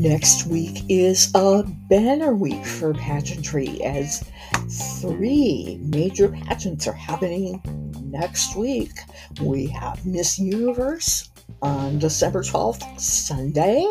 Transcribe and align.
Next 0.00 0.46
week 0.46 0.82
is 0.88 1.30
a 1.34 1.62
banner 1.88 2.34
week 2.34 2.64
for 2.64 2.94
pageantry 2.94 3.82
as 3.84 4.24
three 5.00 5.78
major 5.82 6.28
pageants 6.30 6.88
are 6.88 6.92
happening 6.92 7.60
next 8.02 8.56
week. 8.56 8.92
We 9.42 9.66
have 9.66 10.04
Miss 10.04 10.38
Universe 10.38 11.30
on 11.62 11.98
December 11.98 12.42
12th, 12.42 12.98
Sunday, 12.98 13.86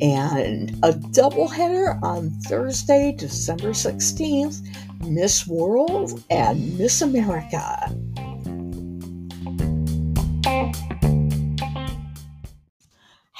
and 0.00 0.70
a 0.82 0.92
doubleheader 0.92 2.00
on 2.02 2.30
Thursday, 2.42 3.14
December 3.16 3.70
16th, 3.70 4.60
Miss 5.06 5.46
World 5.46 6.22
and 6.30 6.78
Miss 6.78 7.02
America. 7.02 7.96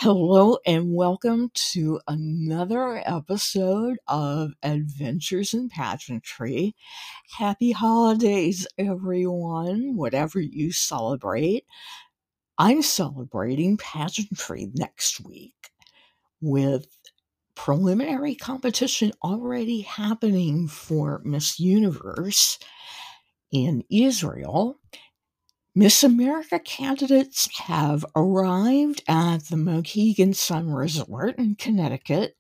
Hello 0.01 0.59
and 0.65 0.95
welcome 0.95 1.51
to 1.73 1.99
another 2.07 3.03
episode 3.05 3.99
of 4.07 4.53
Adventures 4.63 5.53
in 5.53 5.69
Pageantry. 5.69 6.77
Happy 7.37 7.73
holidays, 7.73 8.65
everyone, 8.79 9.97
whatever 9.97 10.39
you 10.41 10.71
celebrate. 10.71 11.65
I'm 12.59 12.81
celebrating 12.81 13.77
pageantry 13.77 14.71
next 14.73 15.21
week 15.25 15.71
with 16.41 16.87
preliminary 17.57 18.37
competition 18.37 19.11
already 19.25 19.81
happening 19.81 20.69
for 20.69 21.21
Miss 21.25 21.59
Universe 21.59 22.61
in 23.51 23.83
Israel 23.91 24.79
Miss 25.79 26.03
America 26.03 26.59
candidates 26.59 27.49
have 27.57 28.05
arrived 28.17 29.05
at 29.07 29.45
the 29.45 29.57
Mohegan 29.57 30.35
Sun 30.35 30.73
Resort 30.73 31.39
in 31.39 31.55
Connecticut. 31.55 32.35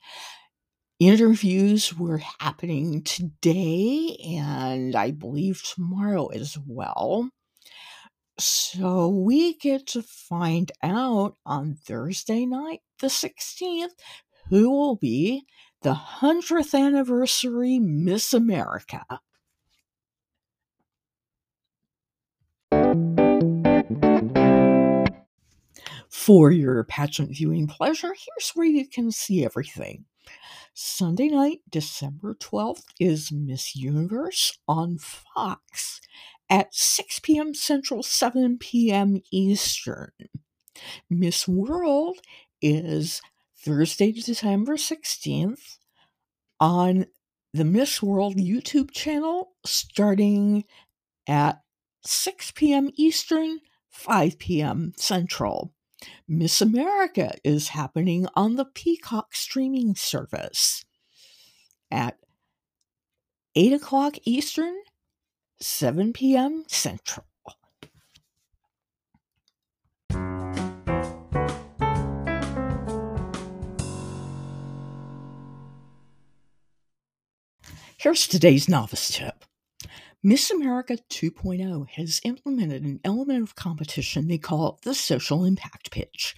Interviews 0.98 1.95
were 1.95 2.20
happening 2.41 3.05
today 3.05 4.17
and 4.41 4.97
I 4.97 5.12
believe 5.12 5.62
tomorrow 5.62 6.27
as 6.33 6.58
well. 6.67 7.30
So 8.41 9.06
we 9.06 9.55
get 9.56 9.86
to 9.91 10.02
find 10.02 10.73
out 10.83 11.36
on 11.47 11.77
Thursday 11.77 12.45
night, 12.45 12.80
the 12.98 13.06
16th, 13.06 13.95
who 14.48 14.69
will 14.69 14.97
be 14.97 15.45
the 15.83 15.95
100th 15.95 16.77
anniversary 16.77 17.78
Miss 17.78 18.34
America. 18.34 19.05
For 26.28 26.50
your 26.50 26.84
pageant 26.84 27.30
viewing 27.30 27.66
pleasure, 27.68 28.08
here's 28.08 28.50
where 28.50 28.66
you 28.66 28.86
can 28.86 29.10
see 29.10 29.46
everything. 29.46 30.04
Sunday 30.74 31.28
night, 31.28 31.60
December 31.70 32.34
12th, 32.34 32.82
is 33.00 33.32
Miss 33.32 33.74
Universe 33.74 34.58
on 34.68 34.98
Fox 34.98 36.02
at 36.50 36.74
6 36.74 37.20
p.m. 37.20 37.54
Central, 37.54 38.02
7 38.02 38.58
p.m. 38.58 39.22
Eastern. 39.32 40.10
Miss 41.08 41.48
World 41.48 42.18
is 42.60 43.22
Thursday, 43.56 44.12
December 44.12 44.76
16th 44.76 45.78
on 46.60 47.06
the 47.54 47.64
Miss 47.64 48.02
World 48.02 48.36
YouTube 48.36 48.90
channel 48.90 49.52
starting 49.64 50.64
at 51.26 51.62
6 52.04 52.50
p.m. 52.50 52.90
Eastern, 52.96 53.60
5 53.88 54.38
p.m. 54.38 54.92
Central. 54.98 55.72
Miss 56.27 56.60
America 56.60 57.32
is 57.42 57.68
happening 57.68 58.27
on 58.34 58.56
the 58.56 58.64
Peacock 58.64 59.34
streaming 59.34 59.94
service 59.94 60.84
at 61.90 62.18
8 63.55 63.73
o'clock 63.73 64.17
Eastern, 64.24 64.74
7 65.61 66.12
p.m. 66.12 66.64
Central. 66.68 67.24
Here's 77.96 78.28
today's 78.28 78.68
novice 78.68 79.08
tip. 79.08 79.44
Miss 80.23 80.51
America 80.51 80.98
2.0 81.11 81.89
has 81.90 82.20
implemented 82.24 82.83
an 82.83 82.98
element 83.05 83.40
of 83.40 83.55
competition 83.55 84.27
they 84.27 84.36
call 84.36 84.80
the 84.83 84.92
social 84.92 85.45
impact 85.45 85.92
pitch. 85.92 86.34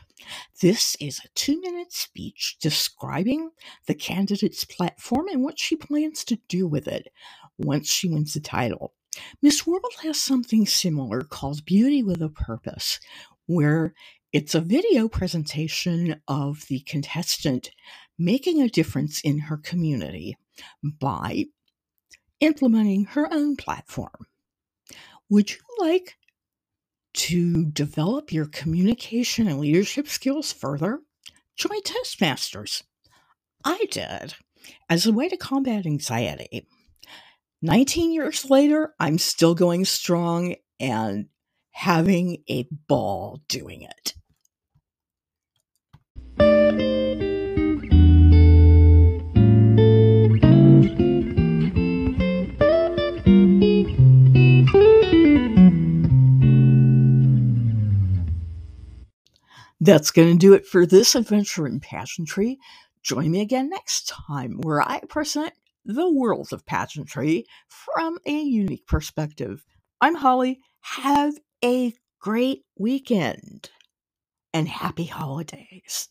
This 0.60 0.98
is 1.00 1.18
a 1.20 1.28
two 1.34 1.58
minute 1.62 1.90
speech 1.90 2.58
describing 2.60 3.50
the 3.86 3.94
candidate's 3.94 4.66
platform 4.66 5.28
and 5.28 5.42
what 5.42 5.58
she 5.58 5.76
plans 5.76 6.24
to 6.24 6.38
do 6.46 6.68
with 6.68 6.86
it 6.86 7.08
once 7.56 7.88
she 7.88 8.06
wins 8.06 8.34
the 8.34 8.40
title. 8.40 8.92
Miss 9.40 9.66
World 9.66 9.94
has 10.02 10.20
something 10.20 10.66
similar 10.66 11.22
called 11.22 11.64
Beauty 11.64 12.02
with 12.02 12.20
a 12.20 12.28
Purpose, 12.28 13.00
where 13.46 13.94
it's 14.30 14.54
a 14.54 14.60
video 14.60 15.08
presentation 15.08 16.20
of 16.28 16.66
the 16.68 16.80
contestant 16.80 17.70
making 18.18 18.60
a 18.60 18.68
difference 18.68 19.22
in 19.22 19.38
her 19.38 19.56
community 19.56 20.36
by 20.82 21.46
implementing 22.40 23.04
her 23.06 23.32
own 23.32 23.56
platform. 23.56 24.26
Would 25.28 25.50
you 25.50 25.58
like 25.78 26.16
to 27.12 27.66
develop 27.66 28.32
your 28.32 28.46
communication 28.46 29.48
and 29.48 29.60
leadership 29.60 30.08
skills 30.08 30.52
further? 30.52 31.00
Join 31.56 31.82
Toastmasters. 31.82 32.82
I 33.64 33.84
did 33.90 34.34
as 34.88 35.06
a 35.06 35.12
way 35.12 35.28
to 35.28 35.36
combat 35.36 35.86
anxiety. 35.86 36.66
19 37.62 38.12
years 38.12 38.48
later, 38.48 38.94
I'm 38.98 39.18
still 39.18 39.54
going 39.54 39.84
strong 39.84 40.54
and 40.78 41.26
having 41.72 42.42
a 42.48 42.66
ball 42.88 43.40
doing 43.48 43.82
it. 43.82 44.14
That's 59.80 60.10
going 60.10 60.32
to 60.32 60.38
do 60.38 60.54
it 60.54 60.66
for 60.66 60.86
this 60.86 61.14
adventure 61.14 61.66
in 61.66 61.80
pageantry. 61.80 62.58
Join 63.02 63.30
me 63.32 63.40
again 63.42 63.70
next 63.70 64.08
time 64.08 64.60
where 64.62 64.82
I 64.82 65.00
present 65.08 65.54
the 65.86 66.10
world 66.10 66.52
of 66.52 66.66
pageantry 66.66 67.46
from 67.68 68.18
a 68.26 68.40
unique 68.42 68.86
perspective. 68.86 69.64
I'm 70.00 70.16
Holly. 70.16 70.60
Have 70.82 71.34
a 71.64 71.94
great 72.20 72.64
weekend 72.78 73.70
and 74.54 74.68
happy 74.68 75.06
holidays. 75.06 76.08